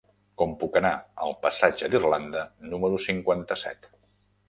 Com 0.41 0.55
puc 0.63 0.79
anar 0.81 0.91
al 1.27 1.35
passatge 1.45 1.91
d'Irlanda 1.93 2.49
número 2.73 3.07
cinquanta-set? 3.09 3.93